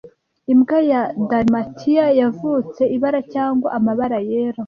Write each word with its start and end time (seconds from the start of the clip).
Imbwa 0.53 0.77
ya 0.91 1.01
Dalmatiya 1.29 2.05
yavutse 2.19 2.81
ibara 2.95 3.19
cyangwa 3.33 3.67
amabara 3.77 4.17
Yera 4.29 4.59